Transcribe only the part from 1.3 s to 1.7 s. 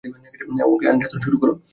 করো।